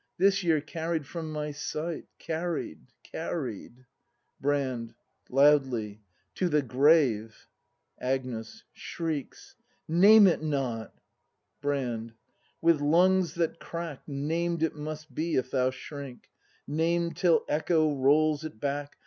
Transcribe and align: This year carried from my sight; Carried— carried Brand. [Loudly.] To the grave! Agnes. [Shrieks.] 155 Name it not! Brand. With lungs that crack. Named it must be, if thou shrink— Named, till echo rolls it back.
This 0.17 0.41
year 0.41 0.61
carried 0.61 1.05
from 1.05 1.31
my 1.31 1.51
sight; 1.51 2.05
Carried— 2.17 2.87
carried 3.13 3.85
Brand. 4.39 4.95
[Loudly.] 5.29 6.01
To 6.33 6.49
the 6.49 6.63
grave! 6.63 7.47
Agnes. 7.99 8.63
[Shrieks.] 8.73 9.53
155 9.85 9.99
Name 10.01 10.27
it 10.33 10.41
not! 10.41 10.95
Brand. 11.61 12.13
With 12.63 12.81
lungs 12.81 13.35
that 13.35 13.59
crack. 13.59 14.01
Named 14.07 14.63
it 14.63 14.73
must 14.73 15.13
be, 15.13 15.35
if 15.35 15.51
thou 15.51 15.69
shrink— 15.69 16.31
Named, 16.67 17.15
till 17.15 17.45
echo 17.47 17.95
rolls 17.95 18.43
it 18.43 18.59
back. 18.59 18.97